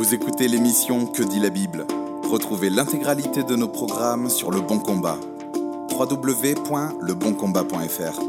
[0.00, 1.84] Vous écoutez l'émission Que dit la Bible
[2.22, 5.20] Retrouvez l'intégralité de nos programmes sur Le Bon Combat.
[5.90, 8.20] www.leboncombat.fr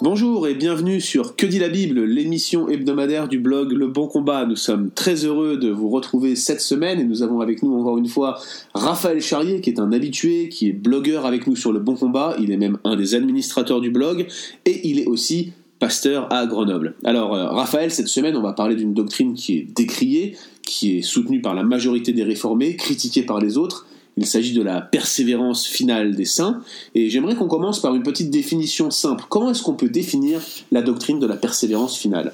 [0.00, 4.46] Bonjour et bienvenue sur Que dit la Bible, l'émission hebdomadaire du blog Le Bon Combat.
[4.46, 7.98] Nous sommes très heureux de vous retrouver cette semaine et nous avons avec nous encore
[7.98, 8.38] une fois
[8.72, 12.36] Raphaël Charrier qui est un habitué, qui est blogueur avec nous sur Le Bon Combat.
[12.40, 14.26] Il est même un des administrateurs du blog
[14.64, 15.52] et il est aussi
[15.82, 16.94] pasteur à Grenoble.
[17.02, 21.02] Alors euh, Raphaël, cette semaine on va parler d'une doctrine qui est décriée, qui est
[21.02, 23.88] soutenue par la majorité des réformés, critiquée par les autres.
[24.16, 26.60] Il s'agit de la persévérance finale des saints,
[26.94, 29.24] et j'aimerais qu'on commence par une petite définition simple.
[29.28, 32.32] Comment est-ce qu'on peut définir la doctrine de la persévérance finale?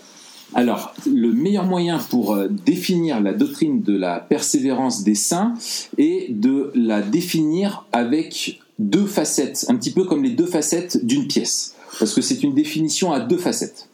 [0.53, 5.55] Alors, le meilleur moyen pour euh, définir la doctrine de la persévérance des saints
[5.97, 11.27] est de la définir avec deux facettes, un petit peu comme les deux facettes d'une
[11.27, 13.89] pièce parce que c'est une définition à deux facettes.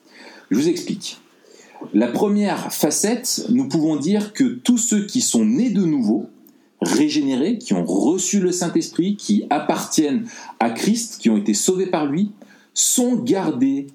[0.51, 1.21] Je vous explique.
[1.93, 6.31] La première facette, nous pouvons dire que tous ceux qui sont nés de nouveau,
[6.81, 10.27] régénérés, qui ont reçu le Saint-Esprit, qui appartiennent
[10.61, 12.33] à Christ, qui ont été sauvés par lui,
[12.73, 13.87] sont gardés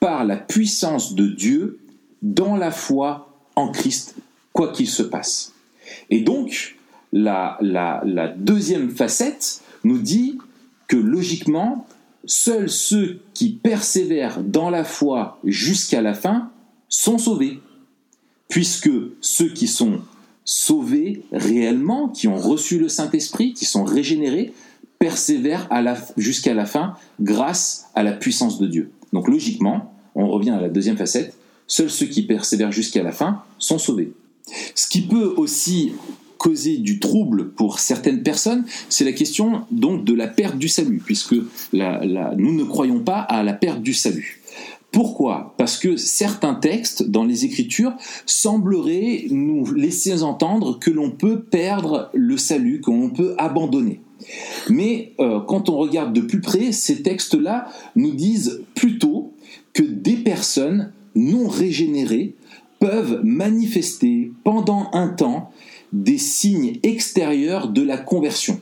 [0.00, 1.78] par la puissance de Dieu
[2.22, 4.16] dans la foi en Christ,
[4.52, 5.52] quoi qu'il se passe.
[6.10, 6.76] Et donc,
[7.12, 7.58] la,
[8.36, 10.38] deuxième facette nous dit
[10.88, 11.86] que logiquement,
[12.26, 16.50] seuls ceux qui persévèrent dans la foi jusqu'à la fin
[16.88, 17.60] sont sauvés,
[18.48, 20.00] puisque ceux qui sont
[20.44, 24.52] sauvés réellement, qui ont reçu le Saint-Esprit, qui sont régénérés,
[24.98, 25.68] persévèrent
[26.16, 28.90] jusqu'à la fin grâce à la puissance de Dieu.
[29.12, 31.36] Donc logiquement, on revient à la deuxième facette,
[31.66, 34.12] seuls ceux qui persévèrent jusqu'à la fin sont sauvés.
[34.74, 35.92] Ce qui peut aussi
[36.44, 41.00] causer du trouble pour certaines personnes, c'est la question donc de la perte du salut,
[41.02, 44.42] puisque nous ne croyons pas à la perte du salut.
[44.92, 45.54] Pourquoi?
[45.56, 47.94] Parce que certains textes dans les Écritures
[48.26, 54.02] sembleraient nous laisser entendre que l'on peut perdre le salut, que l'on peut abandonner.
[54.68, 59.32] Mais euh, quand on regarde de plus près, ces textes-là nous disent plutôt
[59.72, 62.34] que des personnes non régénérées
[62.80, 65.50] peuvent manifester pendant un temps
[65.92, 68.60] des signes extérieurs de la conversion.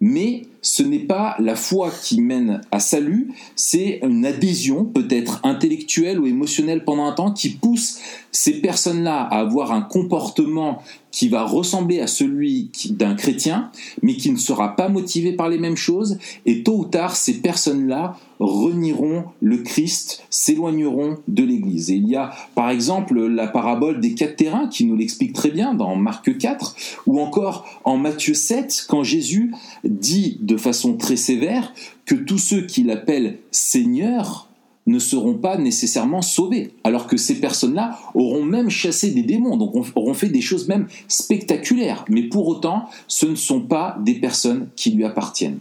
[0.00, 6.18] Mais ce n'est pas la foi qui mène à salut, c'est une adhésion peut-être intellectuelle
[6.18, 8.00] ou émotionnelle pendant un temps qui pousse
[8.32, 13.70] ces personnes-là à avoir un comportement qui va ressembler à celui d'un chrétien,
[14.02, 17.40] mais qui ne sera pas motivé par les mêmes choses, et tôt ou tard, ces
[17.40, 21.90] personnes-là renieront le Christ, s'éloigneront de l'Église.
[21.90, 25.50] Et il y a par exemple la parabole des quatre terrains qui nous l'explique très
[25.50, 29.52] bien dans Marc 4, ou encore en Matthieu 7, quand Jésus
[29.84, 31.72] dit de façon très sévère
[32.04, 34.48] que tous ceux qui l'appellent Seigneur
[34.86, 39.74] ne seront pas nécessairement sauvés, alors que ces personnes-là auront même chassé des démons, donc
[39.94, 44.68] auront fait des choses même spectaculaires, mais pour autant, ce ne sont pas des personnes
[44.76, 45.58] qui lui appartiennent.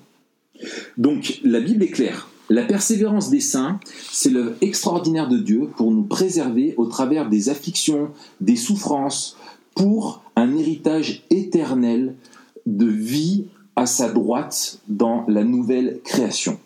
[0.97, 2.29] Donc la Bible est claire.
[2.49, 3.79] La persévérance des saints,
[4.11, 8.09] c'est l'œuvre extraordinaire de Dieu pour nous préserver au travers des afflictions,
[8.41, 9.37] des souffrances,
[9.75, 12.15] pour un héritage éternel
[12.65, 13.45] de vie
[13.75, 16.59] à sa droite dans la nouvelle création.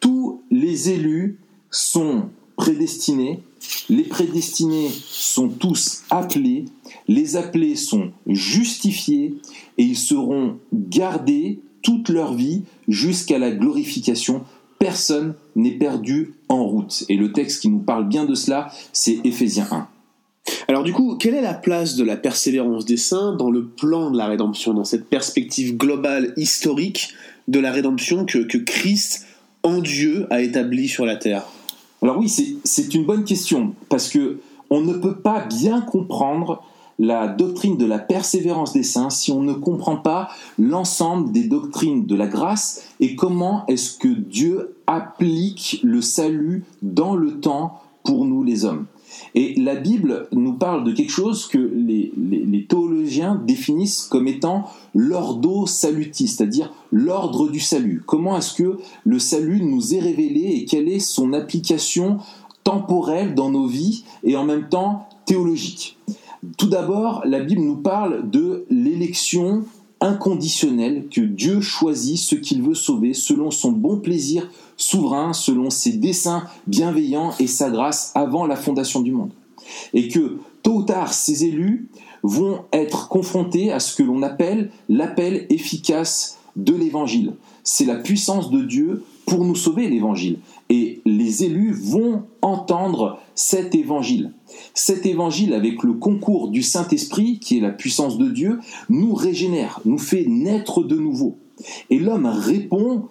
[0.00, 1.38] Tous les élus
[1.70, 3.40] sont prédestinés,
[3.88, 6.66] les prédestinés sont tous appelés,
[7.08, 9.34] les appelés sont justifiés
[9.78, 14.42] et ils seront gardés toute leur vie jusqu'à la glorification.
[14.84, 17.04] Personne n'est perdu en route.
[17.08, 19.88] Et le texte qui nous parle bien de cela, c'est Éphésiens 1.
[20.68, 24.10] Alors du coup, quelle est la place de la persévérance des saints dans le plan
[24.10, 27.14] de la rédemption, dans cette perspective globale historique
[27.48, 29.24] de la rédemption que, que Christ
[29.62, 31.44] en Dieu a établi sur la terre?
[32.02, 36.62] Alors oui, c'est une bonne question, parce que on ne peut pas bien comprendre
[36.98, 40.28] la doctrine de la persévérance des saints si on ne comprend pas
[40.58, 47.16] l'ensemble des doctrines de la grâce et comment est-ce que Dieu applique le salut dans
[47.16, 48.86] le temps pour nous les hommes.
[49.34, 52.12] Et la Bible nous parle de quelque chose que les,
[52.68, 58.02] théologiens définissent comme étant l'ordo salutis, c'est-à-dire l'ordre du salut.
[58.06, 62.18] Comment est-ce que le salut nous est révélé et quelle est son application
[62.64, 65.98] temporelle dans nos vies et en même temps théologique?
[66.58, 69.64] Tout d'abord, la Bible nous parle de l'élection
[70.00, 75.92] inconditionnelle que Dieu choisit ce qu'il veut sauver selon son bon plaisir souverain selon ses
[75.92, 79.30] desseins bienveillants et sa grâce avant la fondation du monde.
[79.92, 81.88] Et que tôt ou tard, ces élus
[82.22, 87.34] vont être confrontés à ce que l'on appelle l'appel efficace de l'évangile.
[87.62, 90.38] C'est la puissance de Dieu pour nous sauver l'évangile.
[90.68, 94.32] Et les élus vont entendre cet évangile.
[94.74, 99.80] Cet évangile, avec le concours du Saint-Esprit, qui est la puissance de Dieu, nous régénère,
[99.84, 101.38] nous fait naître de nouveau.
[101.90, 103.08] Et l'homme répond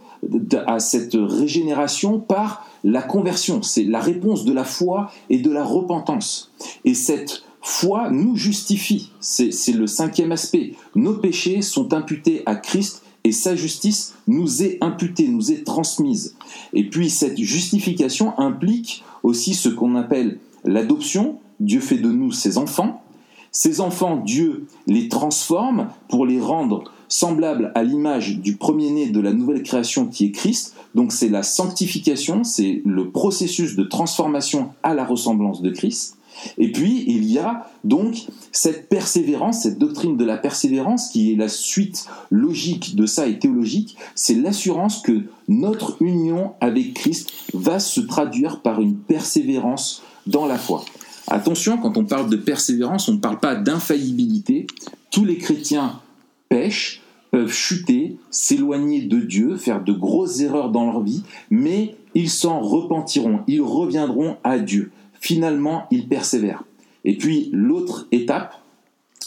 [0.67, 3.61] à cette régénération par la conversion.
[3.61, 6.51] C'est la réponse de la foi et de la repentance.
[6.85, 9.11] Et cette foi nous justifie.
[9.19, 10.73] C'est le cinquième aspect.
[10.95, 16.35] Nos péchés sont imputés à Christ et sa justice nous est imputée, nous est transmise.
[16.73, 21.39] Et puis cette justification implique aussi ce qu'on appelle l'adoption.
[21.59, 23.01] Dieu fait de nous ses enfants.
[23.51, 29.33] Ces enfants, Dieu les transforme pour les rendre semblables à l'image du premier-né de la
[29.33, 30.75] nouvelle création qui est Christ.
[30.95, 36.17] Donc c'est la sanctification, c'est le processus de transformation à la ressemblance de Christ.
[36.57, 41.35] Et puis, il y a donc cette persévérance, cette doctrine de la persévérance qui est
[41.35, 47.79] la suite logique de ça et théologique, c'est l'assurance que notre union avec Christ va
[47.79, 50.85] se traduire par une persévérance dans la foi.
[51.27, 54.67] Attention, quand on parle de persévérance, on ne parle pas d'infaillibilité.
[55.11, 55.99] Tous les chrétiens
[56.49, 62.29] pêchent, peuvent chuter, s'éloigner de Dieu, faire de grosses erreurs dans leur vie, mais ils
[62.29, 64.91] s'en repentiront, ils reviendront à Dieu.
[65.19, 66.63] Finalement, ils persévèrent.
[67.05, 68.61] Et puis l'autre étape,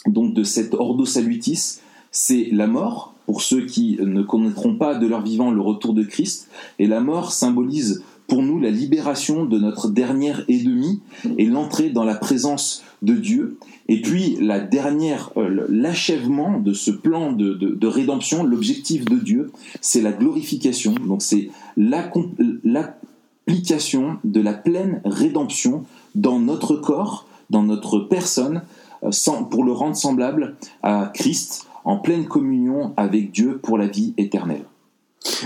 [0.06, 1.80] donc de cette ordo salutis,
[2.12, 6.04] c'est la mort, pour ceux qui ne connaîtront pas de leur vivant le retour de
[6.04, 6.48] Christ.
[6.78, 11.00] Et la mort symbolise pour nous la libération de notre dernière ennemie
[11.38, 13.58] et l'entrée dans la présence de Dieu.
[13.88, 19.52] Et puis la dernière, euh, l'achèvement de ce plan de, de, rédemption, l'objectif de Dieu,
[19.80, 20.94] c'est la glorification.
[21.06, 25.84] Donc c'est l'application de la pleine rédemption
[26.14, 28.62] dans notre corps, dans notre personne,
[29.04, 29.10] euh,
[29.50, 34.64] pour le rendre semblable à Christ en pleine communion avec Dieu pour la vie éternelle.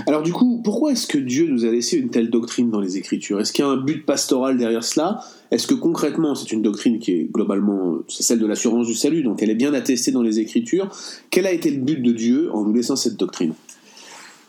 [0.07, 2.97] Alors du coup, pourquoi est-ce que Dieu nous a laissé une telle doctrine dans les
[2.97, 3.39] Écritures?
[3.39, 5.23] Est-ce qu'il y a un but pastoral derrière cela?
[5.51, 9.23] Est-ce que concrètement, c'est une doctrine qui est globalement, c'est celle de l'assurance du salut,
[9.23, 10.89] donc elle est bien attestée dans les Écritures?
[11.29, 13.53] Quel a été le but de Dieu en nous laissant cette doctrine?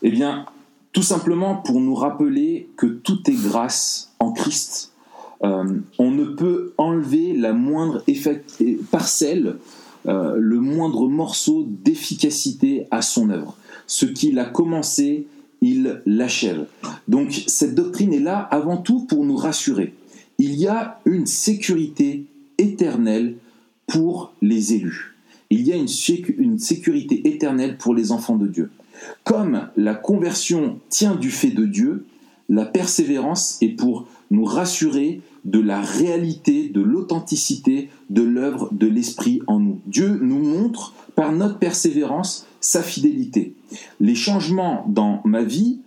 [0.01, 0.45] Eh bien,
[0.91, 4.91] tout simplement pour nous rappeler que tout est grâce en Christ.
[5.43, 5.65] Euh,
[5.99, 8.03] on ne peut enlever la moindre
[8.91, 9.57] parcelle,
[10.07, 13.57] euh, le moindre morceau d'efficacité à son œuvre
[13.87, 15.27] ce qu'il a commencé,
[15.61, 16.65] il l'achève.
[17.07, 19.93] Donc cette doctrine est là avant tout pour nous rassurer.
[20.39, 22.25] Il y a une sécurité
[22.57, 23.35] éternelle
[23.87, 25.15] pour les élus.
[25.49, 28.71] Il y a une, sécurité éternelle pour les enfants de Dieu.
[29.23, 32.05] Comme la conversion tient du fait de Dieu,
[32.49, 39.41] la persévérance est pour nous rassurer de la réalité, de l'authenticité de l'œuvre de l'Esprit
[39.47, 39.79] en nous.
[39.85, 43.53] Dieu nous montre par notre persévérance sa fidélité.
[43.99, 45.79] Les changements dans ma vie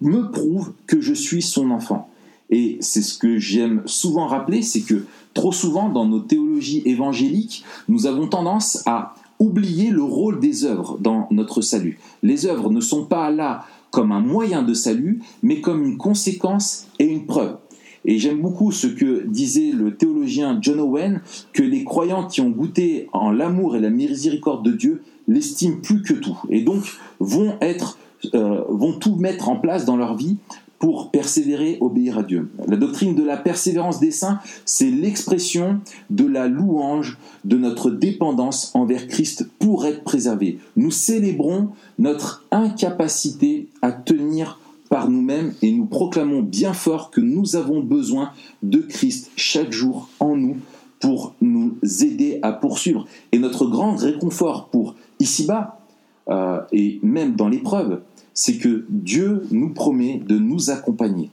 [0.00, 2.08] me prouvent que je suis son enfant.
[2.48, 5.04] Et c'est ce que j'aime souvent rappeler, c'est que
[5.34, 10.96] trop souvent dans nos théologies évangéliques, nous avons tendance à oublier le rôle des œuvres
[10.98, 11.98] dans notre salut.
[12.22, 16.86] Les œuvres ne sont pas là comme un moyen de salut, mais comme une conséquence
[16.98, 17.58] et une preuve.
[18.04, 21.20] Et j'aime beaucoup ce que disait le théologien John Owen,
[21.52, 26.02] que les croyants qui ont goûté en l'amour et la miséricorde de Dieu l'estiment plus
[26.02, 26.82] que tout, et donc
[27.18, 27.98] vont être,
[28.34, 30.36] euh, vont tout mettre en place dans leur vie
[30.78, 32.50] pour persévérer, obéir à Dieu.
[32.68, 35.80] La doctrine de la persévérance des saints, c'est l'expression
[36.10, 37.16] de la louange
[37.46, 40.58] de notre dépendance envers Christ pour être préservés.
[40.76, 44.58] Nous célébrons notre incapacité à tenir
[44.94, 48.30] par nous-mêmes et nous proclamons bien fort que nous avons besoin
[48.62, 50.58] de Christ chaque jour en nous
[51.00, 53.04] pour nous aider à poursuivre.
[53.32, 55.80] Et notre grand réconfort pour ici-bas,
[56.28, 58.02] euh, et même dans l'épreuve,
[58.34, 61.32] c'est que Dieu nous promet de nous accompagner.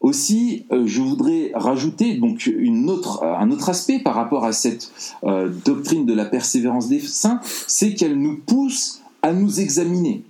[0.00, 4.90] Aussi, euh, je voudrais rajouter donc une autre, un autre aspect par rapport à cette
[5.22, 10.24] euh, doctrine de la persévérance des saints, c'est qu'elle nous pousse à nous examiner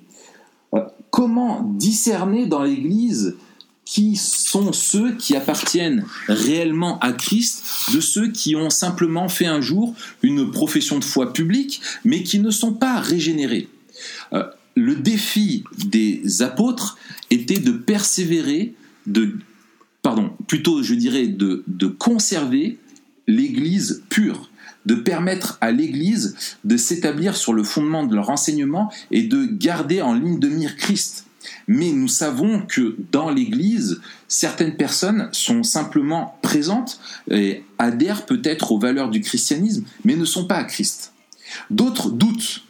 [1.15, 3.37] comment discerner dans l'Église
[3.85, 7.63] qui sont ceux qui appartiennent réellement à Christ
[7.95, 9.95] de ceux qui ont simplement fait un jour
[10.25, 13.69] une profession de foi publique, mais qui ne sont pas régénérés.
[14.33, 14.43] Euh,
[14.75, 16.99] le défi des apôtres
[17.31, 18.75] était de persévérer,
[19.07, 19.37] de,
[20.03, 22.77] pardon, plutôt je dirais de, de conserver
[23.29, 24.51] l'Église pure
[24.87, 30.03] de permettre à l'Église de s'établir sur le fondement de leur enseignement et de garder
[30.03, 31.27] en ligne de mire Christ.
[31.67, 37.01] Mais nous savons que dans l'Église, certaines personnes sont simplement présentes
[37.31, 41.13] et adhèrent peut-être aux valeurs du christianisme, mais ne sont pas à Christ.
[41.71, 42.65] D'autres doutent.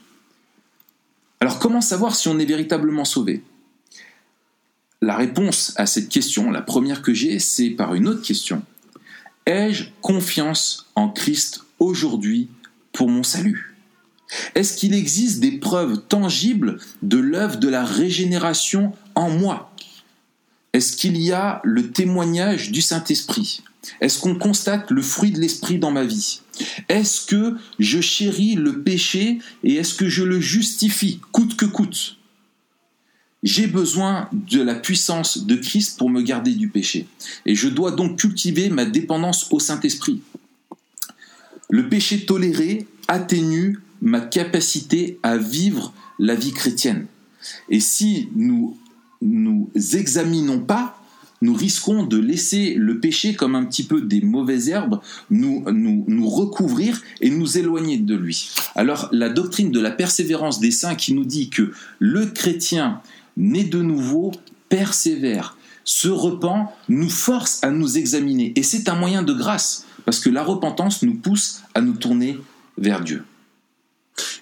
[1.40, 3.42] Alors comment savoir si on est véritablement sauvé?
[5.00, 8.62] La réponse à cette question, la première que j'ai, c'est par une autre question.
[9.47, 12.48] Ai-je confiance en Christ aujourd'hui
[12.92, 13.74] pour mon salut.
[14.54, 19.74] Est-ce qu'il existe des preuves tangibles de l'œuvre de la régénération en moi?
[20.72, 23.62] Est-ce qu'il y a le témoignage du Saint-Esprit?
[24.00, 26.40] Est-ce qu'on constate le fruit de l'Esprit dans ma vie?
[26.88, 32.16] Est-ce que je chéris le péché et est-ce que je le justifie coûte que coûte?
[33.42, 37.06] J'ai besoin de la puissance de Christ pour me garder du péché.
[37.44, 40.22] Et je dois donc cultiver ma dépendance au Saint-Esprit.
[41.71, 47.06] Le péché toléré atténue ma capacité à vivre la vie chrétienne.
[47.68, 48.76] Et si nous
[49.23, 51.00] nous examinons pas,
[51.40, 56.28] nous risquons de laisser le péché comme un petit peu des mauvaises herbes nous, nous,
[56.28, 58.50] recouvrir et nous éloigner de lui.
[58.75, 63.00] Alors la doctrine de la persévérance des saints qui nous dit que le chrétien
[63.37, 64.33] né de nouveau
[64.68, 68.52] persévère, se repent, nous force à nous examiner.
[68.56, 72.38] Et c'est un moyen de grâce, parce que la repentance nous pousse à nous tourner
[72.78, 73.25] vers Dieu.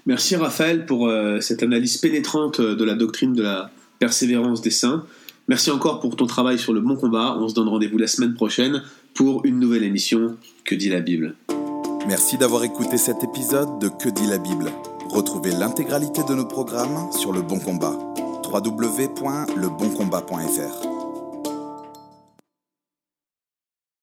[0.07, 5.05] Merci Raphaël pour euh, cette analyse pénétrante de la doctrine de la persévérance des saints.
[5.49, 7.37] Merci encore pour ton travail sur le bon combat.
[7.39, 8.83] On se donne rendez-vous la semaine prochaine
[9.15, 11.35] pour une nouvelle émission Que dit la Bible.
[12.07, 14.73] Merci d'avoir écouté cet épisode de Que dit la Bible.
[15.09, 17.97] Retrouvez l'intégralité de nos programmes sur le bon combat
[18.53, 20.92] www.leboncombat.fr.